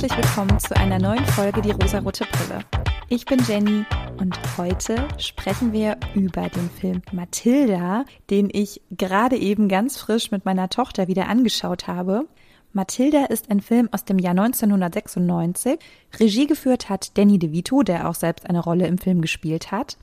herzlich 0.00 0.16
willkommen 0.16 0.60
zu 0.60 0.76
einer 0.76 1.00
neuen 1.00 1.26
Folge 1.26 1.60
Die 1.60 1.72
rosarote 1.72 2.24
Brille. 2.30 2.60
Ich 3.08 3.26
bin 3.26 3.40
Jenny 3.48 3.84
und 4.20 4.38
heute 4.56 5.08
sprechen 5.18 5.72
wir 5.72 5.96
über 6.14 6.48
den 6.48 6.70
Film 6.70 7.02
Mathilda, 7.10 8.04
den 8.30 8.48
ich 8.52 8.80
gerade 8.92 9.36
eben 9.36 9.68
ganz 9.68 9.98
frisch 9.98 10.30
mit 10.30 10.44
meiner 10.44 10.68
Tochter 10.68 11.08
wieder 11.08 11.28
angeschaut 11.28 11.88
habe. 11.88 12.28
Mathilda 12.72 13.24
ist 13.24 13.50
ein 13.50 13.60
Film 13.60 13.88
aus 13.90 14.04
dem 14.04 14.20
Jahr 14.20 14.38
1996. 14.38 15.80
Regie 16.20 16.46
geführt 16.46 16.88
hat 16.88 17.18
Danny 17.18 17.40
DeVito, 17.40 17.82
der 17.82 18.08
auch 18.08 18.14
selbst 18.14 18.48
eine 18.48 18.60
Rolle 18.60 18.86
im 18.86 18.98
Film 18.98 19.20
gespielt 19.20 19.72
hat. 19.72 19.98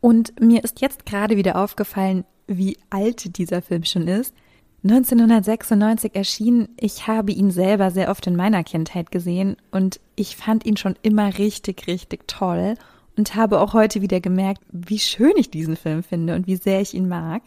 Und 0.00 0.40
mir 0.40 0.62
ist 0.62 0.80
jetzt 0.80 1.04
gerade 1.04 1.36
wieder 1.36 1.56
aufgefallen, 1.60 2.24
wie 2.46 2.78
alt 2.90 3.36
dieser 3.38 3.60
Film 3.60 3.82
schon 3.82 4.06
ist. 4.06 4.36
1996 4.84 6.14
erschienen. 6.16 6.68
Ich 6.76 7.06
habe 7.06 7.30
ihn 7.30 7.52
selber 7.52 7.90
sehr 7.92 8.10
oft 8.10 8.26
in 8.26 8.34
meiner 8.34 8.64
Kindheit 8.64 9.12
gesehen 9.12 9.56
und 9.70 10.00
ich 10.16 10.36
fand 10.36 10.66
ihn 10.66 10.76
schon 10.76 10.96
immer 11.02 11.38
richtig, 11.38 11.86
richtig 11.86 12.26
toll 12.26 12.74
und 13.16 13.36
habe 13.36 13.60
auch 13.60 13.74
heute 13.74 14.02
wieder 14.02 14.20
gemerkt, 14.20 14.60
wie 14.72 14.98
schön 14.98 15.32
ich 15.36 15.50
diesen 15.50 15.76
Film 15.76 16.02
finde 16.02 16.34
und 16.34 16.46
wie 16.46 16.56
sehr 16.56 16.80
ich 16.80 16.94
ihn 16.94 17.08
mag. 17.08 17.42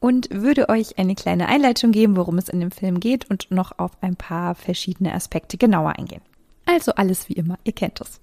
Und 0.00 0.30
würde 0.32 0.70
euch 0.70 0.98
eine 0.98 1.14
kleine 1.14 1.46
Einleitung 1.46 1.92
geben, 1.92 2.16
worum 2.16 2.38
es 2.38 2.48
in 2.48 2.58
dem 2.58 2.70
Film 2.70 3.00
geht 3.00 3.28
und 3.28 3.50
noch 3.50 3.78
auf 3.78 3.92
ein 4.00 4.16
paar 4.16 4.54
verschiedene 4.54 5.12
Aspekte 5.12 5.58
genauer 5.58 5.98
eingehen. 5.98 6.22
Also 6.64 6.92
alles 6.92 7.28
wie 7.28 7.34
immer, 7.34 7.58
ihr 7.64 7.72
kennt 7.72 8.00
es. 8.00 8.18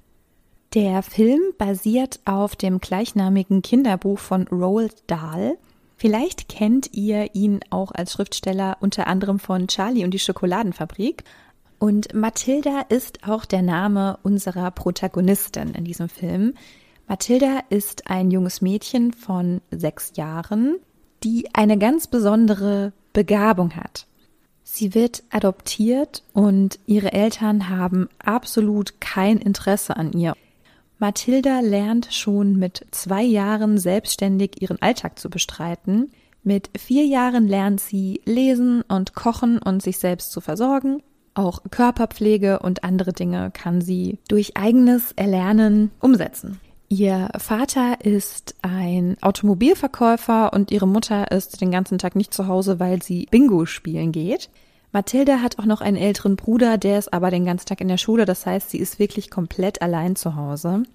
Der 0.73 1.04
Film 1.04 1.40
basiert 1.57 2.20
auf 2.26 2.55
dem 2.55 2.79
gleichnamigen 2.79 3.62
Kinderbuch 3.62 4.18
von 4.18 4.48
Roald 4.48 4.96
Dahl 5.05 5.57
Vielleicht 5.98 6.48
kennt 6.48 6.93
ihr 6.93 7.34
ihn 7.34 7.59
auch 7.71 7.91
als 7.91 8.13
Schriftsteller 8.13 8.77
unter 8.81 9.07
anderem 9.07 9.40
von 9.40 9.67
Charlie 9.67 10.03
und 10.03 10.12
die 10.12 10.20
Schokoladenfabrik. 10.20 11.23
Und 11.79 12.13
Mathilda 12.13 12.81
ist 12.90 13.27
auch 13.27 13.45
der 13.45 13.63
Name 13.63 14.20
unserer 14.21 14.70
Protagonistin 14.70 15.73
in 15.73 15.85
diesem 15.85 16.07
Film. 16.07 16.53
Mathilda 17.07 17.62
ist 17.70 18.09
ein 18.12 18.29
junges 18.29 18.62
Mädchen 18.62 19.12
von 19.12 19.62
sechs 19.71 20.13
Jahren, 20.15 20.77
die 21.23 21.49
eine 21.53 21.79
ganz 21.79 22.07
besondere 22.07 22.93
Begabung 23.13 23.75
hat. 23.75 24.05
Sie 24.63 24.93
wird 24.93 25.23
adoptiert 25.31 26.23
und 26.34 26.77
ihre 26.85 27.13
Eltern 27.13 27.70
haben 27.70 28.09
absolut 28.23 28.99
kein 29.01 29.37
Interesse 29.37 29.98
an 29.98 30.12
ihr. 30.13 30.35
Mathilda 30.99 31.59
lernt 31.59 32.07
schon 32.12 32.57
mit 32.57 32.85
zwei 32.91 33.23
Jahren 33.23 33.77
selbstständig 33.77 34.62
ihren 34.62 34.81
Alltag 34.81 35.20
zu 35.20 35.29
bestreiten. 35.29 36.12
Mit 36.43 36.70
vier 36.77 37.05
Jahren 37.05 37.48
lernt 37.48 37.79
sie 37.79 38.21
lesen 38.26 38.81
und 38.87 39.13
kochen 39.13 39.59
und 39.59 39.84
sich 39.84 39.99
selbst 39.99 40.31
zu 40.31 40.41
versorgen. 40.41 41.03
Auch 41.35 41.59
Körperpflege 41.70 42.59
und 42.59 42.84
andere 42.84 43.13
Dinge 43.13 43.51
kann 43.51 43.79
sie 43.79 44.18
durch 44.27 44.57
eigenes 44.57 45.12
Erlernen 45.12 45.91
umsetzen. 45.99 46.59
Ihr 46.90 47.29
Vater 47.37 47.98
ist 48.03 48.55
ein 48.62 49.18
Automobilverkäufer 49.21 50.53
und 50.53 50.71
ihre 50.71 50.87
Mutter 50.87 51.31
ist 51.31 51.59
den 51.62 51.70
ganzen 51.70 51.98
Tag 51.98 52.15
nicht 52.15 52.34
zu 52.34 52.48
Hause, 52.48 52.79
weil 52.79 53.03
sie 53.03 53.27
Bingo 53.29 53.65
spielen 53.65 54.12
geht. 54.12 54.49
Mathilda 54.98 55.41
hat 55.43 55.59
auch 55.59 55.65
noch 55.65 55.81
einen 55.81 55.95
älteren 55.95 56.35
Bruder, 56.35 56.79
der 56.79 56.98
ist 56.98 57.13
aber 57.13 57.29
den 57.29 57.45
ganzen 57.45 57.67
Tag 57.67 57.81
in 57.81 57.87
der 57.87 57.99
Schule. 57.99 58.26
Das 58.26 58.48
heißt, 58.48 58.71
sie 58.71 58.79
ist 58.79 58.98
wirklich 58.98 59.29
komplett 59.29 59.84
allein 59.84 60.15
zu 60.15 60.35
Hause. 60.35 60.85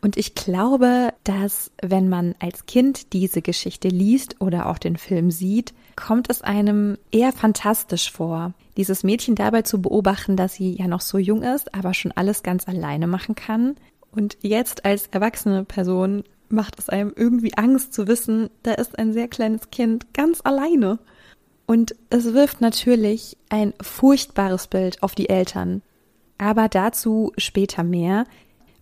Und 0.00 0.16
ich 0.16 0.34
glaube, 0.34 1.12
dass 1.24 1.70
wenn 1.82 2.08
man 2.08 2.34
als 2.38 2.64
Kind 2.64 3.12
diese 3.12 3.42
Geschichte 3.42 3.88
liest 3.88 4.40
oder 4.40 4.70
auch 4.70 4.78
den 4.78 4.96
Film 4.96 5.30
sieht, 5.30 5.74
kommt 5.94 6.30
es 6.30 6.40
einem 6.40 6.96
eher 7.12 7.34
fantastisch 7.34 8.10
vor, 8.10 8.54
dieses 8.78 9.04
Mädchen 9.04 9.34
dabei 9.34 9.60
zu 9.60 9.82
beobachten, 9.82 10.38
dass 10.38 10.54
sie 10.54 10.74
ja 10.78 10.88
noch 10.88 11.02
so 11.02 11.18
jung 11.18 11.42
ist, 11.42 11.74
aber 11.74 11.92
schon 11.92 12.12
alles 12.12 12.42
ganz 12.42 12.66
alleine 12.66 13.06
machen 13.06 13.34
kann. 13.34 13.76
Und 14.10 14.38
jetzt 14.40 14.86
als 14.86 15.08
erwachsene 15.08 15.66
Person 15.66 16.24
macht 16.48 16.78
es 16.78 16.88
einem 16.88 17.12
irgendwie 17.14 17.52
Angst 17.58 17.92
zu 17.92 18.08
wissen, 18.08 18.48
da 18.62 18.72
ist 18.72 18.98
ein 18.98 19.12
sehr 19.12 19.28
kleines 19.28 19.70
Kind 19.70 20.14
ganz 20.14 20.40
alleine. 20.42 20.98
Und 21.70 21.94
es 22.08 22.34
wirft 22.34 22.60
natürlich 22.60 23.36
ein 23.48 23.74
furchtbares 23.80 24.66
Bild 24.66 25.04
auf 25.04 25.14
die 25.14 25.28
Eltern. 25.28 25.82
Aber 26.36 26.68
dazu 26.68 27.32
später 27.38 27.84
mehr. 27.84 28.24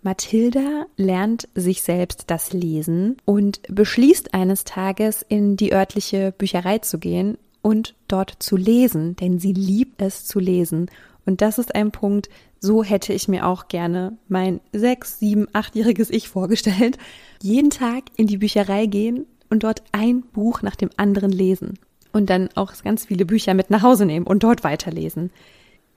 Mathilda 0.00 0.86
lernt 0.96 1.50
sich 1.54 1.82
selbst 1.82 2.30
das 2.30 2.54
Lesen 2.54 3.18
und 3.26 3.60
beschließt 3.68 4.32
eines 4.32 4.64
Tages 4.64 5.20
in 5.20 5.58
die 5.58 5.74
örtliche 5.74 6.32
Bücherei 6.32 6.78
zu 6.78 6.98
gehen 6.98 7.36
und 7.60 7.94
dort 8.08 8.36
zu 8.38 8.56
lesen, 8.56 9.16
denn 9.16 9.38
sie 9.38 9.52
liebt 9.52 10.00
es 10.00 10.24
zu 10.24 10.38
lesen. 10.38 10.90
Und 11.26 11.42
das 11.42 11.58
ist 11.58 11.74
ein 11.74 11.90
Punkt, 11.90 12.30
so 12.58 12.82
hätte 12.82 13.12
ich 13.12 13.28
mir 13.28 13.46
auch 13.46 13.68
gerne 13.68 14.16
mein 14.28 14.60
sechs, 14.72 15.18
sieben, 15.18 15.46
achtjähriges 15.52 16.08
Ich 16.08 16.30
vorgestellt. 16.30 16.96
Jeden 17.42 17.68
Tag 17.68 18.04
in 18.16 18.26
die 18.26 18.38
Bücherei 18.38 18.86
gehen 18.86 19.26
und 19.50 19.62
dort 19.62 19.82
ein 19.92 20.22
Buch 20.22 20.62
nach 20.62 20.74
dem 20.74 20.88
anderen 20.96 21.32
lesen 21.32 21.78
und 22.12 22.30
dann 22.30 22.48
auch 22.54 22.72
ganz 22.82 23.06
viele 23.06 23.24
Bücher 23.24 23.54
mit 23.54 23.70
nach 23.70 23.82
Hause 23.82 24.06
nehmen 24.06 24.26
und 24.26 24.42
dort 24.42 24.64
weiterlesen. 24.64 25.30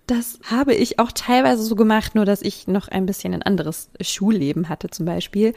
Das 0.07 0.39
habe 0.49 0.73
ich 0.73 0.99
auch 0.99 1.11
teilweise 1.11 1.63
so 1.63 1.75
gemacht, 1.75 2.15
nur 2.15 2.25
dass 2.25 2.41
ich 2.41 2.67
noch 2.67 2.87
ein 2.87 3.05
bisschen 3.05 3.33
ein 3.33 3.43
anderes 3.43 3.89
Schulleben 4.01 4.67
hatte 4.67 4.89
zum 4.89 5.05
Beispiel. 5.05 5.53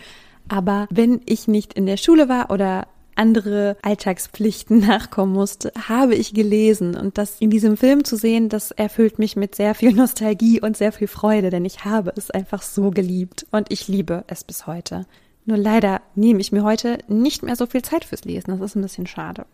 Aber 0.49 0.87
wenn 0.91 1.21
ich 1.27 1.49
nicht 1.49 1.73
in 1.75 1.87
der 1.87 1.97
Schule 1.97 2.29
war 2.29 2.51
oder 2.51 2.87
andere 3.17 3.77
Alltagspflichten 3.83 4.79
nachkommen 4.87 5.33
musste, 5.33 5.73
habe 5.89 6.15
ich 6.15 6.35
gelesen. 6.35 6.97
Und 6.97 7.19
das 7.19 7.41
in 7.41 7.51
diesem 7.51 7.77
Film 7.77 8.05
zu 8.05 8.17
sehen, 8.17 8.49
das 8.49 8.71
erfüllt 8.71 9.19
mich 9.19 9.37
mit 9.37 9.55
sehr 9.55 9.75
viel 9.75 9.93
Nostalgie 9.93 10.61
und 10.61 10.77
sehr 10.77 10.93
viel 10.93 11.09
Freude, 11.09 11.51
denn 11.51 11.65
ich 11.65 11.85
habe 11.85 12.13
es 12.17 12.31
einfach 12.31 12.63
so 12.63 12.91
geliebt 12.91 13.47
und 13.51 13.71
ich 13.71 13.89
liebe 13.89 14.25
es 14.27 14.45
bis 14.45 14.67
heute. 14.67 15.07
Nur 15.47 15.59
leider 15.59 16.01
nehme 16.15 16.41
ich 16.41 16.53
mir 16.53 16.65
heute 16.65 16.99
nicht 17.09 17.43
mehr 17.43 17.57
so 17.57 17.67
viel 17.67 17.83
Zeit 17.83 18.05
fürs 18.05 18.25
Lesen. 18.25 18.51
Das 18.51 18.61
ist 18.61 18.77
ein 18.77 18.83
bisschen 18.83 19.07
schade. 19.07 19.47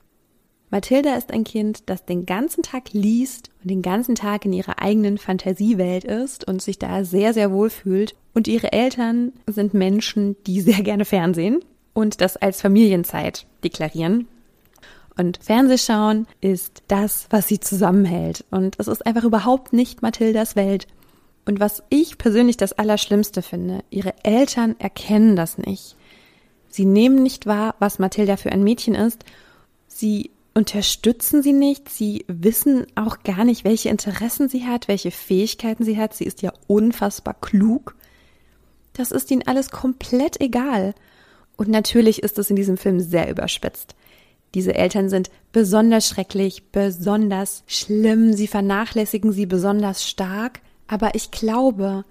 Mathilda 0.71 1.17
ist 1.17 1.33
ein 1.33 1.43
Kind, 1.43 1.83
das 1.87 2.05
den 2.05 2.27
ganzen 2.27 2.63
Tag 2.63 2.93
liest 2.93 3.51
und 3.63 3.71
den 3.71 3.83
ganzen 3.83 4.15
Tag 4.15 4.45
in 4.45 4.53
ihrer 4.53 4.81
eigenen 4.81 5.19
Fantasiewelt 5.19 6.05
ist 6.05 6.47
und 6.47 6.63
sich 6.63 6.79
da 6.79 7.05
sehr, 7.05 7.35
sehr 7.35 7.51
wohl 7.51 7.71
fühlt. 7.71 8.15
Und 8.35 8.47
ihre 8.47 8.73
Eltern 8.73 9.33
sind 9.49 9.75
Menschen, 9.75 10.37
die 10.47 10.61
sehr 10.61 10.83
gerne 10.83 11.05
Fernsehen 11.05 11.65
und 11.93 12.21
das 12.21 12.37
als 12.37 12.61
Familienzeit 12.63 13.47
deklarieren. 13.65 14.29
Und 15.19 15.41
Fernsehschauen 15.43 16.29
ist 16.41 16.85
das, 16.87 17.27
was 17.31 17.49
sie 17.49 17.59
zusammenhält. 17.59 18.45
Und 18.51 18.77
es 18.79 18.87
ist 18.87 19.05
einfach 19.05 19.25
überhaupt 19.25 19.73
nicht 19.73 20.03
Mathildas 20.03 20.55
Welt. 20.55 20.87
Und 21.45 21.59
was 21.59 21.83
ich 21.89 22.17
persönlich 22.17 22.57
das 22.57 22.73
Allerschlimmste 22.73 23.43
finde, 23.43 23.83
ihre 23.91 24.15
Eltern 24.23 24.77
erkennen 24.79 25.35
das 25.35 25.59
nicht. 25.59 25.97
Sie 26.69 26.85
nehmen 26.85 27.25
nicht 27.25 27.47
wahr, 27.47 27.75
was 27.81 27.99
Mathilda 27.99 28.37
für 28.37 28.53
ein 28.53 28.63
Mädchen 28.63 28.95
ist. 28.95 29.25
Sie 29.89 30.31
unterstützen 30.55 31.43
sie 31.43 31.53
nicht. 31.53 31.89
Sie 31.89 32.25
wissen 32.29 32.87
auch 32.95 33.23
gar 33.23 33.45
nicht, 33.45 33.65
welche 33.65 33.89
Interessen 33.89 34.49
sie 34.49 34.67
hat, 34.67 34.89
welche 34.89 35.11
Fähigkeiten 35.11 35.85
sie 35.85 35.99
hat. 35.99 36.15
Sie 36.15 36.25
ist 36.25 36.43
ja 36.43 36.53
unfassbar 36.67 37.35
klug. 37.35 37.97
Das 38.93 39.13
ist 39.13 39.31
ihnen 39.31 39.47
alles 39.47 39.71
komplett 39.71 40.41
egal. 40.41 40.95
Und 41.57 41.69
natürlich 41.69 42.23
ist 42.23 42.39
es 42.39 42.51
in 42.51 42.57
diesem 42.57 42.77
Film 42.77 43.01
sehr 43.01 43.31
überspitzt. 43.31 43.95
Diese 44.55 44.75
Eltern 44.75 45.09
sind 45.09 45.31
besonders 45.53 46.09
schrecklich, 46.09 46.65
besonders 46.73 47.63
schlimm, 47.67 48.33
sie 48.33 48.49
vernachlässigen 48.49 49.33
sie 49.33 49.47
besonders 49.47 50.09
stark, 50.09 50.61
aber 50.89 51.15
ich 51.15 51.31
glaube, 51.31 52.05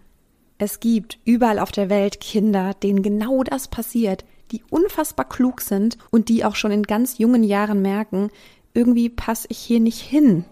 es 0.58 0.80
gibt 0.80 1.20
überall 1.26 1.60
auf 1.60 1.72
der 1.72 1.90
Welt 1.90 2.22
Kinder, 2.22 2.74
denen 2.82 3.02
genau 3.04 3.44
das 3.44 3.68
passiert, 3.68 4.24
die 4.52 4.64
unfassbar 4.70 5.28
klug 5.28 5.62
sind 5.62 5.98
und 6.12 6.30
die 6.30 6.44
auch 6.46 6.56
schon 6.56 6.72
in 6.72 6.84
ganz 6.84 7.18
jungen 7.18 7.44
Jahren 7.44 7.82
merken, 7.82 8.30
irgendwie 8.74 9.10
passe 9.10 9.48
ich 9.50 9.58
hier 9.58 9.80
nicht 9.80 10.02
hin. 10.02 10.46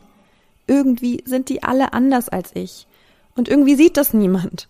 Irgendwie 0.67 1.23
sind 1.25 1.49
die 1.49 1.63
alle 1.63 1.93
anders 1.93 2.29
als 2.29 2.51
ich. 2.53 2.87
Und 3.35 3.47
irgendwie 3.47 3.75
sieht 3.75 3.97
das 3.97 4.13
niemand. 4.13 4.67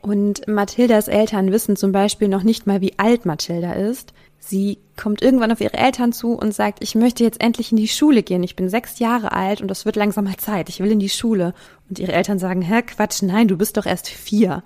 Und 0.00 0.48
Mathildas 0.48 1.06
Eltern 1.06 1.52
wissen 1.52 1.76
zum 1.76 1.92
Beispiel 1.92 2.26
noch 2.26 2.42
nicht 2.42 2.66
mal, 2.66 2.80
wie 2.80 2.98
alt 2.98 3.24
Mathilda 3.24 3.74
ist. 3.74 4.12
Sie 4.40 4.78
kommt 4.96 5.22
irgendwann 5.22 5.52
auf 5.52 5.60
ihre 5.60 5.78
Eltern 5.78 6.12
zu 6.12 6.32
und 6.32 6.52
sagt, 6.52 6.82
ich 6.82 6.96
möchte 6.96 7.22
jetzt 7.22 7.40
endlich 7.40 7.70
in 7.70 7.76
die 7.76 7.86
Schule 7.86 8.24
gehen. 8.24 8.42
Ich 8.42 8.56
bin 8.56 8.68
sechs 8.68 8.98
Jahre 8.98 9.30
alt 9.30 9.60
und 9.60 9.68
das 9.68 9.86
wird 9.86 9.94
langsam 9.94 10.24
mal 10.24 10.36
Zeit. 10.38 10.68
Ich 10.68 10.80
will 10.80 10.90
in 10.90 10.98
die 10.98 11.08
Schule. 11.08 11.54
Und 11.88 12.00
ihre 12.00 12.12
Eltern 12.12 12.40
sagen, 12.40 12.62
Hä, 12.62 12.82
Quatsch, 12.82 13.22
nein, 13.22 13.46
du 13.46 13.56
bist 13.56 13.76
doch 13.76 13.86
erst 13.86 14.08
vier. 14.08 14.64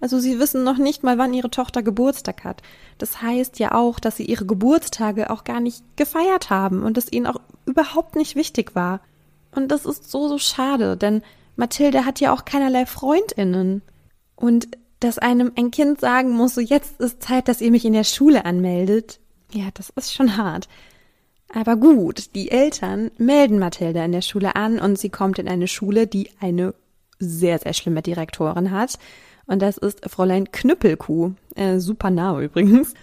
Also 0.00 0.18
sie 0.18 0.38
wissen 0.38 0.64
noch 0.64 0.78
nicht 0.78 1.02
mal, 1.02 1.18
wann 1.18 1.34
ihre 1.34 1.50
Tochter 1.50 1.82
Geburtstag 1.82 2.44
hat. 2.44 2.62
Das 2.98 3.20
heißt 3.22 3.58
ja 3.58 3.72
auch, 3.72 3.98
dass 3.98 4.16
sie 4.16 4.24
ihre 4.24 4.46
Geburtstage 4.46 5.30
auch 5.30 5.44
gar 5.44 5.60
nicht 5.60 5.82
gefeiert 5.96 6.50
haben 6.50 6.82
und 6.82 6.96
es 6.98 7.12
ihnen 7.12 7.26
auch 7.26 7.40
überhaupt 7.66 8.16
nicht 8.16 8.36
wichtig 8.36 8.74
war. 8.74 9.00
Und 9.50 9.68
das 9.68 9.86
ist 9.86 10.10
so, 10.10 10.28
so 10.28 10.38
schade, 10.38 10.96
denn 10.96 11.22
Mathilde 11.56 12.04
hat 12.04 12.20
ja 12.20 12.32
auch 12.32 12.44
keinerlei 12.44 12.86
Freundinnen. 12.86 13.82
Und 14.36 14.68
dass 15.00 15.18
einem 15.18 15.52
ein 15.56 15.70
Kind 15.70 16.00
sagen 16.00 16.30
muss, 16.30 16.54
so 16.54 16.60
jetzt 16.60 17.00
ist 17.00 17.22
Zeit, 17.22 17.48
dass 17.48 17.60
ihr 17.60 17.70
mich 17.70 17.84
in 17.84 17.92
der 17.92 18.04
Schule 18.04 18.44
anmeldet, 18.44 19.20
ja, 19.52 19.64
das 19.74 19.90
ist 19.90 20.12
schon 20.12 20.36
hart. 20.36 20.68
Aber 21.52 21.76
gut, 21.76 22.34
die 22.34 22.50
Eltern 22.50 23.10
melden 23.16 23.58
Mathilda 23.58 24.04
in 24.04 24.12
der 24.12 24.22
Schule 24.22 24.54
an 24.54 24.78
und 24.78 24.98
sie 24.98 25.08
kommt 25.08 25.38
in 25.38 25.48
eine 25.48 25.66
Schule, 25.66 26.06
die 26.06 26.30
eine 26.40 26.74
sehr, 27.18 27.58
sehr 27.58 27.72
schlimme 27.72 28.02
Direktorin 28.02 28.70
hat. 28.70 28.98
Und 29.48 29.60
das 29.60 29.78
ist 29.78 30.08
Fräulein 30.08 30.52
Knüppelkuh. 30.52 31.32
Äh, 31.56 31.80
super 31.80 32.10
Name 32.10 32.44
übrigens. 32.44 32.94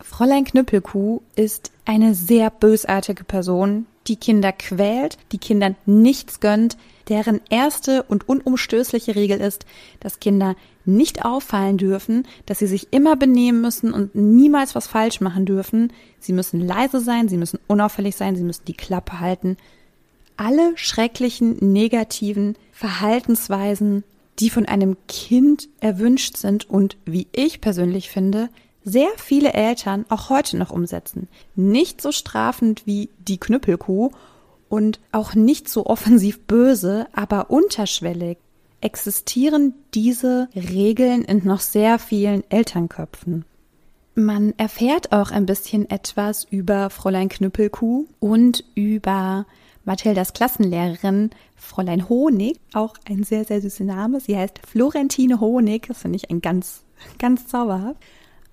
Fräulein 0.00 0.44
Knüppelkuh 0.44 1.22
ist 1.36 1.70
eine 1.84 2.14
sehr 2.14 2.50
bösartige 2.50 3.24
Person, 3.24 3.86
die 4.06 4.16
Kinder 4.16 4.52
quält, 4.52 5.18
die 5.32 5.38
Kindern 5.38 5.76
nichts 5.86 6.40
gönnt, 6.40 6.76
deren 7.08 7.40
erste 7.50 8.02
und 8.04 8.28
unumstößliche 8.28 9.14
Regel 9.14 9.40
ist, 9.40 9.66
dass 10.00 10.20
Kinder 10.20 10.56
nicht 10.84 11.24
auffallen 11.24 11.76
dürfen, 11.76 12.26
dass 12.46 12.58
sie 12.58 12.66
sich 12.66 12.92
immer 12.92 13.16
benehmen 13.16 13.60
müssen 13.60 13.92
und 13.92 14.14
niemals 14.14 14.74
was 14.74 14.86
falsch 14.86 15.20
machen 15.20 15.44
dürfen. 15.44 15.92
Sie 16.18 16.32
müssen 16.32 16.60
leise 16.60 17.00
sein, 17.00 17.28
sie 17.28 17.36
müssen 17.36 17.60
unauffällig 17.66 18.16
sein, 18.16 18.36
sie 18.36 18.44
müssen 18.44 18.64
die 18.64 18.76
Klappe 18.76 19.20
halten. 19.20 19.56
Alle 20.36 20.72
schrecklichen 20.76 21.72
negativen 21.72 22.56
Verhaltensweisen, 22.72 24.04
die 24.40 24.50
von 24.50 24.66
einem 24.66 24.96
Kind 25.06 25.68
erwünscht 25.80 26.36
sind 26.36 26.68
und, 26.68 26.96
wie 27.04 27.28
ich 27.32 27.60
persönlich 27.60 28.10
finde, 28.10 28.48
sehr 28.82 29.10
viele 29.16 29.52
Eltern 29.52 30.06
auch 30.08 30.30
heute 30.30 30.56
noch 30.56 30.70
umsetzen. 30.70 31.28
Nicht 31.54 32.00
so 32.00 32.12
strafend 32.12 32.86
wie 32.86 33.10
die 33.18 33.38
Knüppelkuh 33.38 34.10
und 34.68 35.00
auch 35.12 35.34
nicht 35.34 35.68
so 35.68 35.86
offensiv 35.86 36.40
böse, 36.40 37.06
aber 37.12 37.50
unterschwellig 37.50 38.38
existieren 38.80 39.74
diese 39.92 40.48
Regeln 40.54 41.22
in 41.22 41.44
noch 41.44 41.60
sehr 41.60 41.98
vielen 41.98 42.42
Elternköpfen. 42.50 43.44
Man 44.14 44.54
erfährt 44.56 45.12
auch 45.12 45.30
ein 45.30 45.46
bisschen 45.46 45.88
etwas 45.90 46.44
über 46.44 46.88
Fräulein 46.88 47.28
Knüppelkuh 47.28 48.06
und 48.18 48.64
über 48.74 49.46
Mathildas 49.84 50.32
Klassenlehrerin 50.32 51.30
Fräulein 51.56 52.08
Honig, 52.08 52.58
auch 52.74 52.94
ein 53.08 53.22
sehr, 53.22 53.44
sehr 53.44 53.60
süßer 53.60 53.84
Name. 53.84 54.20
Sie 54.20 54.36
heißt 54.36 54.60
Florentine 54.66 55.40
Honig, 55.40 55.86
das 55.88 56.02
finde 56.02 56.16
ich 56.16 56.30
ein 56.30 56.40
ganz, 56.40 56.84
ganz 57.18 57.46
zauberhaft 57.46 57.96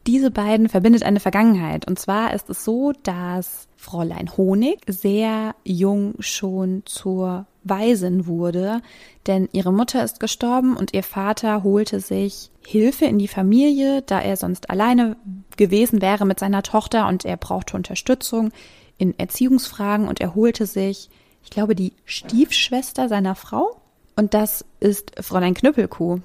diese 0.08 0.32
beiden 0.32 0.70
verbindet 0.70 1.04
eine 1.04 1.20
Vergangenheit. 1.20 1.86
Und 1.86 2.00
zwar 2.00 2.34
ist 2.34 2.50
es 2.50 2.64
so, 2.64 2.94
dass 3.04 3.68
Fräulein 3.76 4.36
Honig 4.38 4.80
sehr 4.88 5.54
jung 5.66 6.16
schon 6.20 6.84
zur 6.86 7.46
Waisin 7.66 8.26
wurde, 8.26 8.82
denn 9.28 9.50
ihre 9.52 9.74
Mutter 9.74 10.04
ist 10.04 10.22
gestorben 10.22 10.78
und 10.78 10.94
ihr 10.94 11.04
Vater 11.04 11.64
holte 11.64 12.00
sich 12.00 12.50
Hilfe 12.66 13.06
in 13.06 13.20
die 13.20 13.28
Familie, 13.28 14.02
da 14.02 14.22
er 14.22 14.38
sonst 14.38 14.70
alleine 14.70 15.18
gewesen 15.58 16.02
wäre 16.02 16.26
mit 16.26 16.40
seiner 16.40 16.64
Tochter 16.64 17.10
und 17.10 17.26
er 17.26 17.36
brauchte 17.36 17.76
Unterstützung 17.76 18.52
in 18.98 19.18
Erziehungsfragen 19.18 20.08
und 20.08 20.20
er 20.20 20.36
holte 20.36 20.66
sich, 20.66 21.10
ich 21.44 21.50
glaube, 21.50 21.76
die 21.76 21.94
Stiefschwester 22.06 23.10
seiner 23.10 23.36
Frau. 23.36 23.82
Und 24.16 24.34
das 24.34 24.66
ist 24.80 25.14
Fräulein 25.22 25.54
Knüppelkuh. 25.54 26.20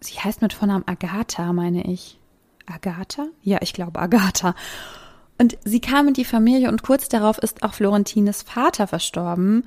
Sie 0.00 0.18
heißt 0.18 0.42
mit 0.42 0.52
Vornamen 0.52 0.86
Agatha, 0.86 1.52
meine 1.52 1.90
ich. 1.90 2.18
Agatha? 2.66 3.28
Ja, 3.42 3.58
ich 3.62 3.72
glaube 3.72 4.00
Agatha. 4.00 4.54
Und 5.38 5.56
sie 5.64 5.80
kam 5.80 6.08
in 6.08 6.14
die 6.14 6.24
Familie 6.24 6.68
und 6.68 6.82
kurz 6.82 7.08
darauf 7.08 7.38
ist 7.38 7.62
auch 7.62 7.74
Florentines 7.74 8.42
Vater 8.42 8.86
verstorben. 8.86 9.64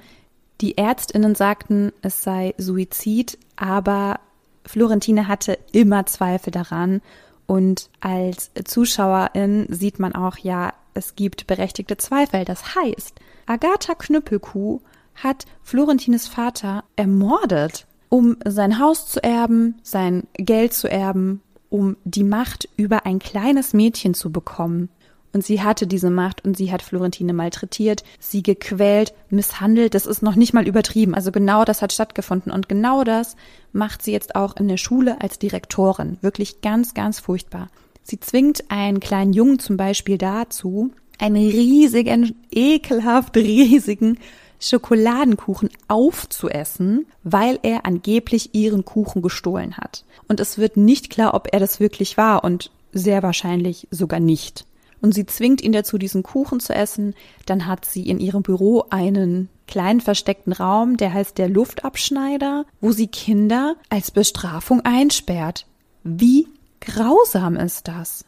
Die 0.61 0.77
Ärztinnen 0.77 1.35
sagten, 1.35 1.93
es 2.01 2.23
sei 2.23 2.53
Suizid, 2.57 3.37
aber 3.55 4.19
Florentine 4.65 5.27
hatte 5.27 5.57
immer 5.71 6.05
Zweifel 6.05 6.51
daran. 6.51 7.01
Und 7.49 7.89
als 7.99 8.51
Zuschauerin 8.63 9.65
sieht 9.69 9.97
man 9.97 10.13
auch, 10.13 10.37
ja, 10.37 10.71
es 10.93 11.15
gibt 11.15 11.47
berechtigte 11.47 11.97
Zweifel. 11.97 12.45
Das 12.45 12.75
heißt, 12.75 13.15
Agatha 13.47 13.95
Knüppelkuh 13.95 14.81
hat 15.15 15.47
Florentines 15.63 16.27
Vater 16.27 16.83
ermordet, 16.95 17.87
um 18.07 18.37
sein 18.45 18.77
Haus 18.77 19.07
zu 19.07 19.23
erben, 19.23 19.79
sein 19.81 20.27
Geld 20.33 20.73
zu 20.73 20.87
erben 20.91 21.41
um 21.69 21.97
die 22.03 22.23
Macht 22.23 22.67
über 22.77 23.05
ein 23.05 23.19
kleines 23.19 23.73
Mädchen 23.73 24.13
zu 24.13 24.31
bekommen. 24.31 24.89
Und 25.31 25.45
sie 25.45 25.61
hatte 25.61 25.85
diese 25.85 26.09
Macht 26.09 26.43
und 26.43 26.57
sie 26.57 26.71
hat 26.71 26.81
Florentine 26.81 27.33
malträtiert, 27.33 28.03
sie 28.19 28.41
gequält, 28.41 29.13
misshandelt. 29.29 29.93
Das 29.93 30.05
ist 30.05 30.23
noch 30.23 30.35
nicht 30.35 30.53
mal 30.53 30.67
übertrieben. 30.67 31.13
Also 31.13 31.31
genau 31.31 31.65
das 31.65 31.81
hat 31.81 31.93
stattgefunden. 31.93 32.51
Und 32.51 32.67
genau 32.67 33.03
das 33.03 33.35
macht 33.71 34.01
sie 34.01 34.11
jetzt 34.11 34.35
auch 34.35 34.55
in 34.55 34.67
der 34.67 34.77
Schule 34.77 35.21
als 35.21 35.37
Direktorin. 35.37 36.17
Wirklich 36.21 36.61
ganz, 36.61 36.93
ganz 36.93 37.19
furchtbar. 37.19 37.69
Sie 38.01 38.19
zwingt 38.19 38.71
einen 38.71 38.99
kleinen 38.99 39.33
Jungen 39.33 39.59
zum 39.59 39.77
Beispiel 39.77 40.17
dazu, 40.17 40.91
einen 41.19 41.35
riesigen, 41.35 42.35
ekelhaft 42.49 43.37
riesigen 43.37 44.17
Schokoladenkuchen 44.59 45.69
aufzuessen, 45.87 47.05
weil 47.23 47.59
er 47.63 47.85
angeblich 47.85 48.55
ihren 48.55 48.83
Kuchen 48.83 49.21
gestohlen 49.21 49.77
hat. 49.77 50.05
Und 50.27 50.39
es 50.39 50.57
wird 50.57 50.75
nicht 50.75 51.09
klar, 51.09 51.33
ob 51.33 51.49
er 51.51 51.59
das 51.59 51.79
wirklich 51.79 52.17
war 52.17 52.43
und 52.43 52.71
sehr 52.91 53.23
wahrscheinlich 53.23 53.87
sogar 53.91 54.19
nicht. 54.19 54.65
Und 55.01 55.13
sie 55.13 55.25
zwingt 55.25 55.61
ihn 55.61 55.71
dazu, 55.71 55.97
diesen 55.97 56.23
Kuchen 56.23 56.59
zu 56.59 56.73
essen. 56.73 57.15
Dann 57.45 57.65
hat 57.65 57.85
sie 57.85 58.07
in 58.09 58.19
ihrem 58.19 58.41
Büro 58.41 58.85
einen 58.89 59.49
kleinen 59.67 60.01
versteckten 60.01 60.51
Raum, 60.51 60.97
der 60.97 61.13
heißt 61.13 61.37
der 61.37 61.47
Luftabschneider, 61.47 62.65
wo 62.81 62.91
sie 62.91 63.07
Kinder 63.07 63.75
als 63.89 64.11
Bestrafung 64.11 64.81
einsperrt. 64.81 65.67
Wie 66.03 66.47
grausam 66.81 67.55
ist 67.55 67.87
das? 67.87 68.25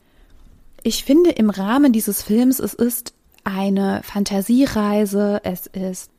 Ich 0.83 1.03
finde 1.03 1.31
im 1.31 1.49
Rahmen 1.49 1.93
dieses 1.93 2.23
Films, 2.23 2.59
es 2.59 2.73
ist 2.73 3.13
eine 3.43 4.01
Fantasiereise, 4.03 5.41
es 5.43 5.67
ist 5.67 6.11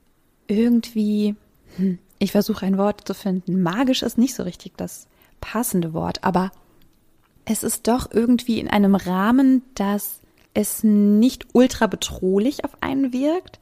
irgendwie, 0.48 1.36
hm, 1.76 1.98
ich 2.18 2.32
versuche 2.32 2.66
ein 2.66 2.78
Wort 2.78 3.06
zu 3.06 3.14
finden. 3.14 3.62
Magisch 3.62 4.02
ist 4.02 4.18
nicht 4.18 4.34
so 4.34 4.42
richtig 4.42 4.76
das 4.76 5.06
passende 5.40 5.92
Wort, 5.92 6.22
aber 6.24 6.52
es 7.44 7.62
ist 7.62 7.88
doch 7.88 8.10
irgendwie 8.12 8.60
in 8.60 8.68
einem 8.68 8.94
Rahmen, 8.94 9.62
dass 9.74 10.21
es 10.54 10.82
nicht 10.82 11.46
ultra 11.52 11.86
bedrohlich 11.86 12.64
auf 12.64 12.76
einen 12.80 13.12
wirkt, 13.12 13.58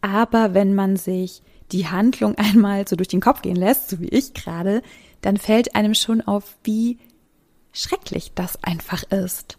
aber 0.00 0.54
wenn 0.54 0.74
man 0.74 0.96
sich 0.96 1.42
die 1.70 1.88
Handlung 1.88 2.34
einmal 2.36 2.86
so 2.86 2.96
durch 2.96 3.08
den 3.08 3.20
Kopf 3.20 3.42
gehen 3.42 3.56
lässt, 3.56 3.88
so 3.88 4.00
wie 4.00 4.08
ich 4.08 4.34
gerade, 4.34 4.82
dann 5.20 5.36
fällt 5.36 5.74
einem 5.74 5.94
schon 5.94 6.20
auf, 6.20 6.56
wie 6.64 6.98
schrecklich 7.72 8.32
das 8.34 8.62
einfach 8.62 9.04
ist. 9.04 9.58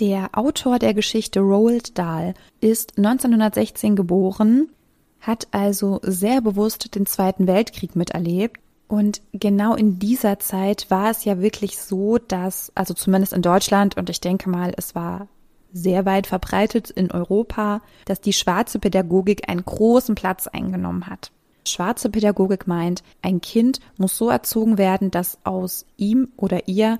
Der 0.00 0.30
Autor 0.32 0.78
der 0.78 0.94
Geschichte 0.94 1.40
Roald 1.40 1.98
Dahl 1.98 2.34
ist 2.60 2.98
1916 2.98 3.96
geboren 3.96 4.68
hat 5.20 5.48
also 5.50 6.00
sehr 6.02 6.40
bewusst 6.40 6.94
den 6.94 7.06
Zweiten 7.06 7.46
Weltkrieg 7.46 7.96
miterlebt. 7.96 8.58
Und 8.86 9.20
genau 9.32 9.74
in 9.74 9.98
dieser 9.98 10.38
Zeit 10.38 10.90
war 10.90 11.10
es 11.10 11.24
ja 11.24 11.40
wirklich 11.40 11.78
so, 11.78 12.18
dass, 12.18 12.72
also 12.74 12.94
zumindest 12.94 13.34
in 13.34 13.42
Deutschland, 13.42 13.96
und 13.96 14.08
ich 14.08 14.20
denke 14.20 14.48
mal, 14.48 14.72
es 14.76 14.94
war 14.94 15.28
sehr 15.72 16.06
weit 16.06 16.26
verbreitet 16.26 16.90
in 16.90 17.10
Europa, 17.10 17.82
dass 18.04 18.20
die 18.20 18.32
schwarze 18.32 18.78
Pädagogik 18.78 19.48
einen 19.48 19.64
großen 19.64 20.14
Platz 20.14 20.46
eingenommen 20.46 21.06
hat. 21.06 21.30
Schwarze 21.66 22.08
Pädagogik 22.08 22.66
meint, 22.66 23.02
ein 23.20 23.40
Kind 23.40 23.80
muss 23.98 24.16
so 24.16 24.30
erzogen 24.30 24.78
werden, 24.78 25.10
dass 25.10 25.38
aus 25.44 25.84
ihm 25.96 26.28
oder 26.36 26.68
ihr 26.68 26.98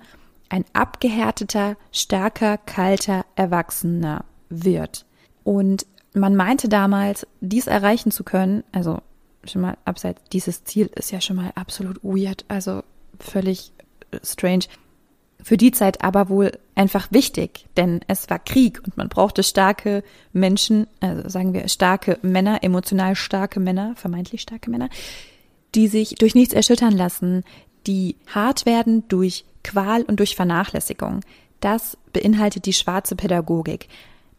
ein 0.50 0.64
abgehärteter, 0.72 1.76
stärker, 1.92 2.58
kalter 2.58 3.24
Erwachsener 3.36 4.24
wird. 4.48 5.06
Und 5.44 5.86
man 6.14 6.36
meinte 6.36 6.68
damals, 6.68 7.26
dies 7.40 7.66
erreichen 7.66 8.10
zu 8.10 8.24
können, 8.24 8.64
also 8.72 9.00
schon 9.44 9.62
mal 9.62 9.76
abseits, 9.84 10.22
dieses 10.32 10.64
Ziel 10.64 10.90
ist 10.94 11.10
ja 11.10 11.20
schon 11.20 11.36
mal 11.36 11.52
absolut 11.54 12.02
weird, 12.02 12.44
also 12.48 12.82
völlig 13.18 13.72
strange. 14.22 14.64
Für 15.42 15.56
die 15.56 15.70
Zeit 15.70 16.02
aber 16.02 16.28
wohl 16.28 16.52
einfach 16.74 17.08
wichtig, 17.12 17.66
denn 17.76 18.00
es 18.08 18.28
war 18.28 18.38
Krieg 18.38 18.80
und 18.84 18.96
man 18.96 19.08
brauchte 19.08 19.42
starke 19.42 20.02
Menschen, 20.32 20.88
also 21.00 21.28
sagen 21.28 21.54
wir 21.54 21.68
starke 21.68 22.18
Männer, 22.22 22.62
emotional 22.62 23.14
starke 23.14 23.60
Männer, 23.60 23.94
vermeintlich 23.96 24.42
starke 24.42 24.70
Männer, 24.70 24.88
die 25.74 25.86
sich 25.86 26.16
durch 26.16 26.34
nichts 26.34 26.54
erschüttern 26.54 26.96
lassen, 26.96 27.44
die 27.86 28.16
hart 28.26 28.66
werden 28.66 29.06
durch 29.08 29.44
Qual 29.62 30.02
und 30.02 30.18
durch 30.18 30.34
Vernachlässigung. 30.34 31.20
Das 31.60 31.96
beinhaltet 32.12 32.66
die 32.66 32.72
schwarze 32.72 33.16
Pädagogik. 33.16 33.88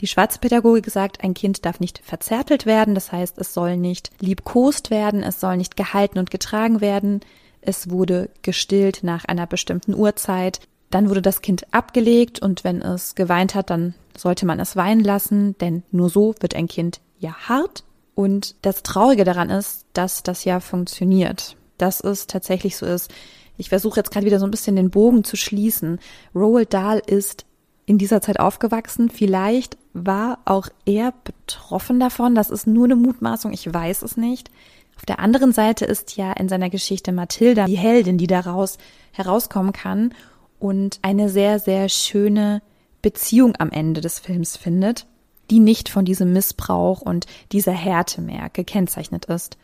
Die 0.02 0.08
schwarze 0.08 0.40
Pädagogik 0.40 0.90
sagt, 0.90 1.24
ein 1.24 1.34
Kind 1.34 1.66
darf 1.66 1.80
nicht 1.80 2.00
verzärtelt 2.00 2.66
werden, 2.66 2.96
das 2.96 3.12
heißt, 3.12 3.38
es 3.38 3.54
soll 3.54 3.78
nicht 3.78 4.12
liebkost 4.20 4.92
werden, 4.92 5.24
es 5.24 5.40
soll 5.40 5.58
nicht 5.58 5.76
gehalten 5.76 6.20
und 6.20 6.32
getragen 6.32 6.80
werden, 6.82 7.22
es 7.62 7.90
wurde 7.90 8.30
gestillt 8.42 9.00
nach 9.04 9.26
einer 9.26 9.46
bestimmten 9.46 9.94
Uhrzeit, 9.94 10.62
dann 10.90 11.10
wurde 11.10 11.22
das 11.22 11.42
Kind 11.42 11.72
abgelegt 11.72 12.40
und 12.40 12.64
wenn 12.64 12.82
es 12.82 13.16
geweint 13.16 13.56
hat, 13.56 13.70
dann 13.70 13.94
sollte 14.18 14.46
man 14.46 14.60
es 14.60 14.76
weinen 14.76 15.04
lassen, 15.04 15.58
denn 15.60 15.84
nur 15.92 16.10
so 16.10 16.34
wird 16.40 16.56
ein 16.56 16.68
Kind 16.68 17.00
ja 17.20 17.34
hart. 17.34 17.84
Und 18.16 18.56
das 18.64 18.84
Traurige 18.84 19.24
daran 19.24 19.50
ist, 19.50 19.86
dass 19.94 20.24
das 20.24 20.44
ja 20.44 20.60
funktioniert. 20.60 21.56
Dass 21.78 22.02
es 22.02 22.28
tatsächlich 22.28 22.76
so 22.76 22.86
ist. 22.86 23.12
Ich 23.58 23.70
versuche 23.70 24.00
jetzt 24.00 24.12
gerade 24.12 24.26
wieder 24.26 24.40
so 24.40 24.46
ein 24.46 24.52
bisschen 24.52 24.76
den 24.76 24.90
Bogen 24.90 25.24
zu 25.24 25.38
schließen. 25.38 26.00
Roald 26.36 26.74
Dahl 26.74 27.02
ist 27.06 27.46
in 27.86 27.98
dieser 27.98 28.22
Zeit 28.22 28.40
aufgewachsen. 28.40 29.10
Vielleicht 29.10 29.78
war 29.94 30.40
auch 30.46 30.68
er 30.86 31.14
betroffen 31.24 32.00
davon. 32.00 32.36
Das 32.36 32.50
ist 32.50 32.68
nur 32.68 32.86
eine 32.86 32.96
Mutmaßung. 32.96 33.54
Ich 33.54 33.72
weiß 33.72 34.02
es 34.02 34.18
nicht. 34.18 34.52
Auf 34.98 35.06
der 35.06 35.20
anderen 35.20 35.54
Seite 35.54 35.86
ist 35.86 36.18
ja 36.18 36.34
in 36.34 36.50
seiner 36.50 36.70
Geschichte 36.70 37.14
Mathilda 37.14 37.66
die 37.66 37.78
Heldin, 37.78 38.18
die 38.18 38.28
daraus 38.28 38.78
herauskommen 39.14 39.72
kann 39.72 40.14
und 40.60 41.00
eine 41.02 41.30
sehr, 41.30 41.60
sehr 41.60 41.90
schöne 41.90 42.62
Beziehung 43.02 43.54
am 43.58 43.72
Ende 43.72 44.02
des 44.02 44.20
Films 44.20 44.58
findet, 44.58 45.08
die 45.50 45.60
nicht 45.60 45.90
von 45.90 46.06
diesem 46.06 46.34
Missbrauch 46.34 47.02
und 47.02 47.26
dieser 47.52 47.72
Härte 47.72 48.22
mehr 48.22 48.50
gekennzeichnet 48.52 49.26
ist. 49.26 49.58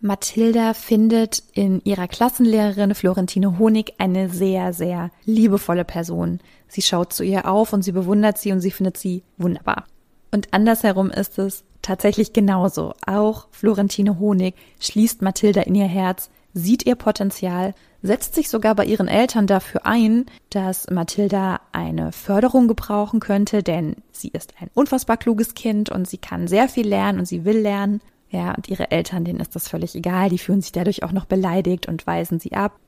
Mathilda 0.00 0.74
findet 0.74 1.42
in 1.54 1.80
ihrer 1.84 2.06
Klassenlehrerin 2.06 2.94
Florentine 2.94 3.58
Honig 3.58 3.94
eine 3.98 4.28
sehr, 4.28 4.72
sehr 4.72 5.10
liebevolle 5.24 5.84
Person. 5.84 6.38
Sie 6.68 6.82
schaut 6.82 7.12
zu 7.12 7.24
ihr 7.24 7.50
auf 7.50 7.72
und 7.72 7.82
sie 7.82 7.92
bewundert 7.92 8.38
sie 8.38 8.52
und 8.52 8.60
sie 8.60 8.70
findet 8.70 8.96
sie 8.96 9.24
wunderbar. 9.38 9.86
Und 10.30 10.54
andersherum 10.54 11.10
ist 11.10 11.38
es 11.38 11.64
tatsächlich 11.82 12.32
genauso. 12.32 12.94
Auch 13.06 13.48
Florentine 13.50 14.20
Honig 14.20 14.54
schließt 14.78 15.20
Mathilda 15.22 15.62
in 15.62 15.74
ihr 15.74 15.86
Herz, 15.86 16.30
sieht 16.54 16.86
ihr 16.86 16.94
Potenzial, 16.94 17.74
setzt 18.02 18.34
sich 18.34 18.48
sogar 18.48 18.74
bei 18.74 18.84
ihren 18.84 19.08
Eltern 19.08 19.46
dafür 19.46 19.86
ein, 19.86 20.26
dass 20.50 20.88
Mathilda 20.90 21.60
eine 21.72 22.12
Förderung 22.12 22.68
gebrauchen 22.68 23.20
könnte, 23.20 23.62
denn 23.62 23.96
sie 24.12 24.28
ist 24.28 24.54
ein 24.60 24.70
unfassbar 24.74 25.16
kluges 25.16 25.54
Kind 25.54 25.90
und 25.90 26.08
sie 26.08 26.18
kann 26.18 26.48
sehr 26.48 26.68
viel 26.68 26.86
lernen 26.86 27.20
und 27.20 27.26
sie 27.26 27.44
will 27.44 27.58
lernen. 27.58 28.00
Ja, 28.30 28.54
und 28.54 28.68
ihre 28.68 28.90
Eltern, 28.90 29.24
denen 29.24 29.40
ist 29.40 29.56
das 29.56 29.68
völlig 29.68 29.94
egal, 29.94 30.28
die 30.28 30.38
fühlen 30.38 30.60
sich 30.60 30.72
dadurch 30.72 31.02
auch 31.02 31.12
noch 31.12 31.24
beleidigt 31.24 31.88
und 31.88 32.06
weisen 32.06 32.38
sie 32.38 32.52
ab. 32.52 32.78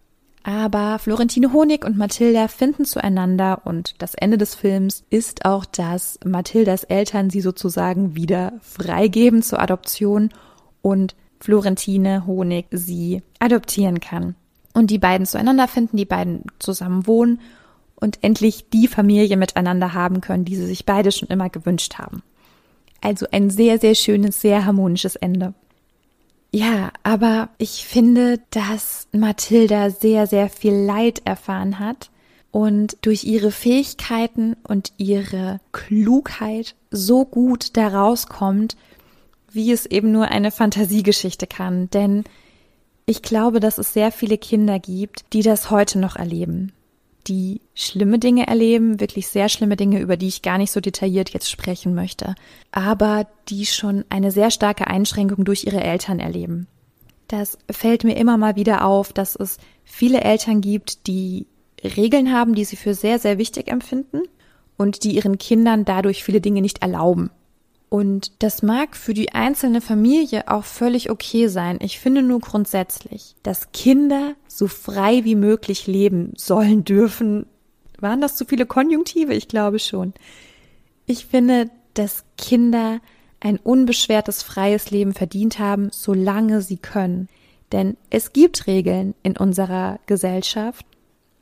Aber 0.43 0.99
Florentine 0.99 1.52
Honig 1.52 1.85
und 1.85 1.99
Mathilda 1.99 2.49
finden 2.49 2.85
zueinander 2.85 3.62
und 3.64 4.00
das 4.00 4.14
Ende 4.14 4.38
des 4.38 4.55
Films 4.55 5.05
ist 5.11 5.45
auch, 5.45 5.67
dass 5.67 6.19
Mathildas 6.25 6.85
Eltern 6.85 7.29
sie 7.29 7.43
sozusagen 7.43 8.17
wieder 8.17 8.55
freigeben 8.62 9.43
zur 9.43 9.61
Adoption 9.61 10.31
und 10.81 11.14
Florentine 11.40 12.26
Honig 12.26 12.66
sie 12.70 13.23
adoptieren 13.38 14.00
kann. 14.00 14.35
Und 14.75 14.90
die 14.90 14.99
beiden 14.99 15.26
zueinander 15.26 15.66
finden, 15.66 15.97
die 15.97 16.04
beiden 16.04 16.44
zusammen 16.59 17.06
wohnen 17.06 17.40
und 17.97 18.18
endlich 18.23 18.68
die 18.70 18.87
Familie 18.87 19.37
miteinander 19.37 19.94
haben 19.94 20.20
können, 20.20 20.44
die 20.44 20.56
sie 20.56 20.66
sich 20.66 20.87
beide 20.87 21.12
schon 21.12 21.28
immer 21.28 21.50
gewünscht 21.50 21.99
haben. 21.99 22.23
Also 23.00 23.26
ein 23.32 23.50
sehr, 23.50 23.78
sehr 23.78 23.94
schönes, 23.94 24.40
sehr 24.40 24.64
harmonisches 24.66 25.16
Ende. 25.16 25.54
Ja, 26.52 26.90
aber 27.02 27.49
ich 27.59 27.85
finde, 27.87 28.40
dass 28.50 29.06
Mathilda 29.12 29.90
sehr, 29.90 30.26
sehr 30.26 30.49
viel 30.49 30.75
Leid 30.75 31.23
erfahren 31.25 31.78
hat 31.78 32.11
und 32.50 32.97
durch 33.02 33.25
ihre 33.25 33.52
Fähigkeiten 33.52 34.56
und 34.64 34.92
ihre 34.97 35.61
Klugheit 35.73 36.75
so 36.90 37.25
gut 37.25 37.76
daraus 37.76 38.26
kommt, 38.26 38.76
wie 39.52 39.73
es 39.73 39.87
eben 39.87 40.12
nur 40.12 40.28
eine 40.28 40.50
Fantasiegeschichte 40.50 41.47
kann. 41.47 41.90
Denn 41.90 42.25
ich 43.07 43.23
glaube, 43.23 43.61
dass 43.61 43.78
es 43.78 43.92
sehr 43.92 44.12
viele 44.12 44.38
Kinder 44.38 44.78
gibt, 44.78 45.25
die 45.33 45.42
das 45.42 45.71
heute 45.71 45.99
noch 45.99 46.16
erleben 46.16 46.73
die 47.26 47.61
schlimme 47.75 48.19
Dinge 48.19 48.47
erleben, 48.47 49.00
wirklich 49.00 49.28
sehr 49.28 49.49
schlimme 49.49 49.76
Dinge, 49.76 50.00
über 50.00 50.16
die 50.16 50.28
ich 50.28 50.42
gar 50.42 50.59
nicht 50.59 50.73
so 50.73 50.80
detailliert 50.80 51.30
jetzt 51.30 51.50
sprechen 51.50 51.95
möchte, 51.95 52.35
aber 52.73 53.26
die 53.49 53.66
schon 53.66 54.04
eine 54.09 54.30
sehr 54.30 54.50
starke 54.50 54.87
Einschränkung 54.87 55.45
durch 55.45 55.64
ihre 55.64 55.83
Eltern 55.83 56.19
erleben. 56.19 56.66
Das 57.28 57.59
fällt 57.71 58.04
mir 58.04 58.16
immer 58.16 58.37
mal 58.37 58.57
wieder 58.57 58.85
auf, 58.85 59.12
dass 59.12 59.37
es 59.37 59.59
viele 59.85 60.23
Eltern 60.23 60.61
gibt, 60.61 61.07
die 61.07 61.47
Regeln 61.85 62.33
haben, 62.33 62.54
die 62.54 62.64
sie 62.64 62.76
für 62.76 62.95
sehr, 62.95 63.19
sehr 63.19 63.38
wichtig 63.38 63.69
empfinden 63.69 64.23
und 64.76 65.04
die 65.04 65.12
ihren 65.12 65.38
Kindern 65.38 65.85
dadurch 65.85 66.25
viele 66.25 66.40
Dinge 66.40 66.61
nicht 66.61 66.83
erlauben. 66.83 67.30
Und 67.90 68.40
das 68.44 68.62
mag 68.62 68.97
für 68.97 69.14
die 69.14 69.32
einzelne 69.32 69.80
Familie 69.80 70.47
auch 70.47 70.64
völlig 70.64 71.11
okay 71.11 71.49
sein. 71.49 71.78
Ich 71.82 71.99
finde 71.99 72.23
nur 72.23 72.38
grundsätzlich, 72.38 73.35
dass 73.42 73.73
Kinder 73.73 74.37
so 74.47 74.68
frei 74.68 75.25
wie 75.25 75.35
möglich 75.35 75.88
leben 75.88 76.32
sollen 76.37 76.85
dürfen. 76.85 77.47
Waren 77.99 78.20
das 78.20 78.37
zu 78.37 78.44
viele 78.44 78.64
Konjunktive? 78.64 79.35
Ich 79.35 79.49
glaube 79.49 79.80
schon. 79.80 80.14
Ich 81.06 81.26
finde, 81.26 81.68
dass 81.94 82.25
Kinder 82.38 83.00
ein 83.40 83.59
unbeschwertes 83.59 84.44
freies 84.44 84.92
Leben 84.92 85.12
verdient 85.12 85.59
haben, 85.59 85.88
solange 85.90 86.62
sie 86.62 86.76
können. 86.76 87.28
Denn 87.73 87.97
es 88.09 88.32
gibt 88.32 88.68
Regeln 88.68 89.14
in 89.25 89.37
unserer 89.37 89.99
Gesellschaft 90.06 90.87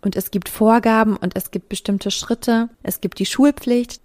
und 0.01 0.17
es 0.17 0.31
gibt 0.31 0.49
Vorgaben 0.49 1.17
und 1.17 1.37
es 1.37 1.51
gibt 1.51 1.69
bestimmte 1.69 2.11
Schritte. 2.11 2.71
Es 2.83 3.03
gibt 3.03 3.19
die 3.19 3.27
Schulpflicht, 3.27 4.01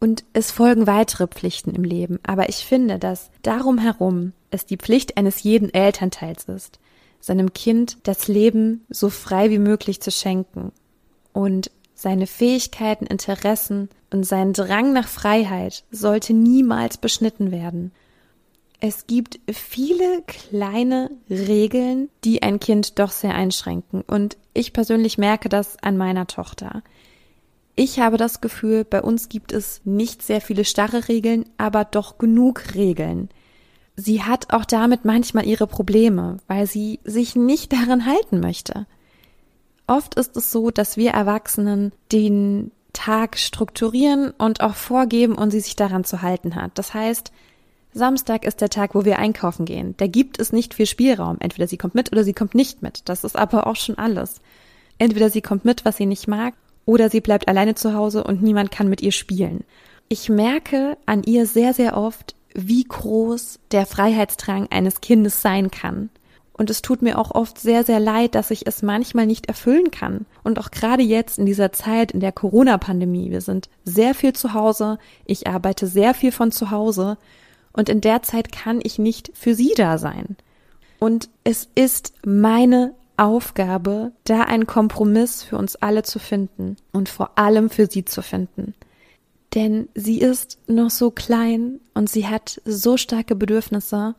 und 0.00 0.24
es 0.32 0.50
folgen 0.50 0.86
weitere 0.86 1.26
Pflichten 1.26 1.74
im 1.74 1.84
Leben. 1.84 2.20
Aber 2.22 2.48
ich 2.48 2.64
finde, 2.64 2.98
dass 2.98 3.30
darum 3.42 3.78
herum 3.78 4.32
es 4.50 4.66
die 4.66 4.76
Pflicht 4.76 5.16
eines 5.16 5.42
jeden 5.42 5.72
Elternteils 5.72 6.44
ist, 6.44 6.78
seinem 7.20 7.52
Kind 7.52 7.98
das 8.04 8.28
Leben 8.28 8.84
so 8.88 9.10
frei 9.10 9.50
wie 9.50 9.58
möglich 9.58 10.00
zu 10.00 10.10
schenken 10.10 10.72
und 11.32 11.70
seine 11.94 12.28
Fähigkeiten, 12.28 13.06
Interessen 13.06 13.88
und 14.10 14.24
sein 14.24 14.52
Drang 14.52 14.92
nach 14.92 15.08
Freiheit 15.08 15.84
sollte 15.90 16.32
niemals 16.32 16.96
beschnitten 16.96 17.50
werden. 17.50 17.90
Es 18.80 19.08
gibt 19.08 19.40
viele 19.52 20.22
kleine 20.28 21.10
Regeln, 21.28 22.08
die 22.22 22.42
ein 22.42 22.60
Kind 22.60 23.00
doch 23.00 23.10
sehr 23.10 23.34
einschränken. 23.34 24.02
Und 24.02 24.36
ich 24.54 24.72
persönlich 24.72 25.18
merke 25.18 25.48
das 25.48 25.76
an 25.82 25.96
meiner 25.96 26.28
Tochter. 26.28 26.84
Ich 27.80 28.00
habe 28.00 28.16
das 28.16 28.40
Gefühl, 28.40 28.84
bei 28.84 29.00
uns 29.00 29.28
gibt 29.28 29.52
es 29.52 29.82
nicht 29.84 30.24
sehr 30.24 30.40
viele 30.40 30.64
starre 30.64 31.06
Regeln, 31.06 31.44
aber 31.58 31.84
doch 31.84 32.18
genug 32.18 32.74
Regeln. 32.74 33.28
Sie 33.94 34.24
hat 34.24 34.52
auch 34.52 34.64
damit 34.64 35.04
manchmal 35.04 35.46
ihre 35.46 35.68
Probleme, 35.68 36.38
weil 36.48 36.66
sie 36.66 36.98
sich 37.04 37.36
nicht 37.36 37.72
daran 37.80 38.04
halten 38.04 38.40
möchte. 38.40 38.88
Oft 39.86 40.16
ist 40.16 40.36
es 40.36 40.50
so, 40.50 40.72
dass 40.72 40.96
wir 40.96 41.12
Erwachsenen 41.12 41.92
den 42.10 42.72
Tag 42.94 43.38
strukturieren 43.38 44.32
und 44.32 44.60
auch 44.60 44.74
vorgeben 44.74 45.36
und 45.36 45.52
sie 45.52 45.60
sich 45.60 45.76
daran 45.76 46.02
zu 46.02 46.20
halten 46.20 46.56
hat. 46.56 46.72
Das 46.74 46.94
heißt, 46.94 47.30
Samstag 47.92 48.44
ist 48.44 48.60
der 48.60 48.70
Tag, 48.70 48.96
wo 48.96 49.04
wir 49.04 49.20
einkaufen 49.20 49.66
gehen. 49.66 49.94
Da 49.98 50.08
gibt 50.08 50.40
es 50.40 50.52
nicht 50.52 50.74
viel 50.74 50.86
Spielraum. 50.86 51.36
Entweder 51.38 51.68
sie 51.68 51.76
kommt 51.76 51.94
mit 51.94 52.10
oder 52.10 52.24
sie 52.24 52.34
kommt 52.34 52.56
nicht 52.56 52.82
mit. 52.82 53.08
Das 53.08 53.22
ist 53.22 53.36
aber 53.36 53.68
auch 53.68 53.76
schon 53.76 53.98
alles. 53.98 54.40
Entweder 54.98 55.30
sie 55.30 55.42
kommt 55.42 55.64
mit, 55.64 55.84
was 55.84 55.96
sie 55.96 56.06
nicht 56.06 56.26
mag, 56.26 56.54
oder 56.88 57.10
sie 57.10 57.20
bleibt 57.20 57.48
alleine 57.48 57.74
zu 57.74 57.92
Hause 57.92 58.24
und 58.24 58.42
niemand 58.42 58.70
kann 58.70 58.88
mit 58.88 59.02
ihr 59.02 59.12
spielen. 59.12 59.62
Ich 60.08 60.30
merke 60.30 60.96
an 61.04 61.22
ihr 61.22 61.44
sehr, 61.44 61.74
sehr 61.74 61.98
oft, 61.98 62.34
wie 62.54 62.82
groß 62.82 63.58
der 63.72 63.84
Freiheitsdrang 63.84 64.68
eines 64.70 65.02
Kindes 65.02 65.42
sein 65.42 65.70
kann. 65.70 66.08
Und 66.54 66.70
es 66.70 66.80
tut 66.80 67.02
mir 67.02 67.18
auch 67.18 67.32
oft 67.32 67.58
sehr, 67.58 67.84
sehr 67.84 68.00
leid, 68.00 68.34
dass 68.34 68.50
ich 68.50 68.66
es 68.66 68.80
manchmal 68.80 69.26
nicht 69.26 69.48
erfüllen 69.48 69.90
kann. 69.90 70.24
Und 70.44 70.58
auch 70.58 70.70
gerade 70.70 71.02
jetzt 71.02 71.38
in 71.38 71.44
dieser 71.44 71.72
Zeit, 71.72 72.12
in 72.12 72.20
der 72.20 72.32
Corona-Pandemie, 72.32 73.30
wir 73.30 73.42
sind 73.42 73.68
sehr 73.84 74.14
viel 74.14 74.32
zu 74.32 74.54
Hause, 74.54 74.98
ich 75.26 75.46
arbeite 75.46 75.86
sehr 75.88 76.14
viel 76.14 76.32
von 76.32 76.52
zu 76.52 76.70
Hause 76.70 77.18
und 77.74 77.90
in 77.90 78.00
der 78.00 78.22
Zeit 78.22 78.50
kann 78.50 78.80
ich 78.82 78.98
nicht 78.98 79.30
für 79.34 79.54
sie 79.54 79.74
da 79.76 79.98
sein. 79.98 80.38
Und 81.00 81.28
es 81.44 81.68
ist 81.74 82.14
meine 82.24 82.94
Aufgabe, 83.18 84.12
da 84.24 84.42
einen 84.42 84.66
Kompromiss 84.66 85.42
für 85.42 85.56
uns 85.58 85.76
alle 85.76 86.02
zu 86.02 86.18
finden 86.18 86.76
und 86.92 87.08
vor 87.08 87.38
allem 87.38 87.70
für 87.70 87.86
sie 87.86 88.04
zu 88.04 88.22
finden. 88.22 88.74
Denn 89.54 89.88
sie 89.94 90.20
ist 90.20 90.58
noch 90.66 90.90
so 90.90 91.10
klein 91.10 91.80
und 91.94 92.08
sie 92.08 92.26
hat 92.26 92.60
so 92.64 92.96
starke 92.96 93.34
Bedürfnisse 93.34 94.14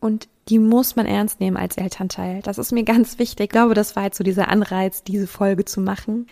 und 0.00 0.28
die 0.48 0.58
muss 0.58 0.96
man 0.96 1.06
ernst 1.06 1.40
nehmen 1.40 1.56
als 1.56 1.76
Elternteil. 1.76 2.42
Das 2.42 2.58
ist 2.58 2.72
mir 2.72 2.82
ganz 2.82 3.18
wichtig. 3.18 3.44
Ich 3.44 3.50
glaube, 3.50 3.74
das 3.74 3.94
war 3.94 4.04
jetzt 4.04 4.18
so 4.18 4.24
dieser 4.24 4.48
Anreiz, 4.48 5.04
diese 5.04 5.26
Folge 5.26 5.64
zu 5.64 5.80
machen. 5.80 6.26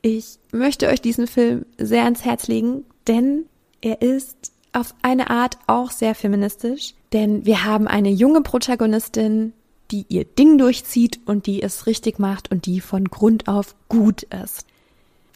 Ich 0.00 0.38
möchte 0.52 0.88
euch 0.88 1.02
diesen 1.02 1.26
Film 1.26 1.66
sehr 1.76 2.04
ans 2.04 2.24
Herz 2.24 2.48
legen, 2.48 2.84
denn 3.06 3.44
er 3.82 4.00
ist 4.00 4.52
auf 4.72 4.94
eine 5.02 5.30
Art 5.30 5.58
auch 5.66 5.90
sehr 5.90 6.14
feministisch, 6.14 6.94
denn 7.12 7.44
wir 7.44 7.64
haben 7.64 7.88
eine 7.88 8.10
junge 8.10 8.40
Protagonistin, 8.40 9.52
die 9.90 10.06
ihr 10.08 10.24
Ding 10.24 10.58
durchzieht 10.58 11.20
und 11.26 11.46
die 11.46 11.62
es 11.62 11.86
richtig 11.86 12.18
macht 12.18 12.50
und 12.50 12.66
die 12.66 12.80
von 12.80 13.04
Grund 13.06 13.48
auf 13.48 13.74
gut 13.88 14.22
ist. 14.24 14.66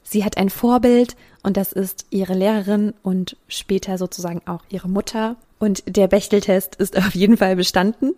Sie 0.02 0.24
hat 0.24 0.36
ein 0.36 0.50
Vorbild 0.50 1.16
und 1.42 1.56
das 1.56 1.72
ist 1.72 2.06
ihre 2.10 2.34
Lehrerin 2.34 2.94
und 3.02 3.36
später 3.48 3.98
sozusagen 3.98 4.42
auch 4.46 4.62
ihre 4.68 4.88
Mutter. 4.88 5.36
Und 5.58 5.82
der 5.86 6.08
Bechteltest 6.08 6.76
ist 6.76 6.96
auf 6.98 7.14
jeden 7.14 7.36
Fall 7.36 7.56
bestanden. 7.56 8.14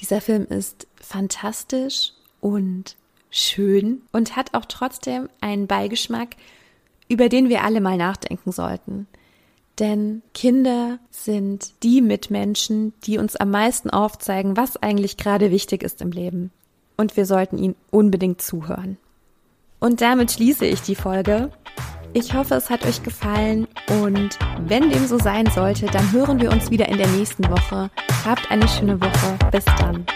Dieser 0.00 0.20
Film 0.20 0.46
ist 0.46 0.86
fantastisch 1.00 2.12
und 2.40 2.96
schön 3.30 4.02
und 4.12 4.36
hat 4.36 4.54
auch 4.54 4.64
trotzdem 4.64 5.28
einen 5.40 5.66
Beigeschmack, 5.66 6.36
über 7.08 7.28
den 7.28 7.48
wir 7.48 7.64
alle 7.64 7.80
mal 7.80 7.96
nachdenken 7.96 8.52
sollten. 8.52 9.06
Denn 9.78 10.22
Kinder 10.34 10.98
sind 11.10 11.72
die 11.82 12.00
Mitmenschen, 12.00 12.92
die 13.04 13.18
uns 13.18 13.36
am 13.36 13.50
meisten 13.50 13.90
aufzeigen, 13.90 14.56
was 14.56 14.76
eigentlich 14.76 15.16
gerade 15.16 15.50
wichtig 15.50 15.82
ist 15.82 16.02
im 16.02 16.10
Leben. 16.10 16.50
Und 16.96 17.16
wir 17.16 17.26
sollten 17.26 17.58
ihnen 17.58 17.76
unbedingt 17.90 18.42
zuhören. 18.42 18.96
Und 19.78 20.00
damit 20.00 20.32
schließe 20.32 20.66
ich 20.66 20.80
die 20.82 20.96
Folge. 20.96 21.50
Ich 22.12 22.34
hoffe, 22.34 22.54
es 22.54 22.70
hat 22.70 22.84
euch 22.84 23.02
gefallen 23.02 23.68
und 24.02 24.38
wenn 24.66 24.90
dem 24.90 25.06
so 25.06 25.18
sein 25.18 25.46
sollte, 25.46 25.86
dann 25.86 26.10
hören 26.10 26.40
wir 26.40 26.50
uns 26.50 26.70
wieder 26.70 26.88
in 26.88 26.96
der 26.96 27.08
nächsten 27.08 27.48
Woche. 27.48 27.90
Habt 28.24 28.50
eine 28.50 28.66
schöne 28.66 29.00
Woche. 29.00 29.38
Bis 29.52 29.64
dann. 29.64 30.06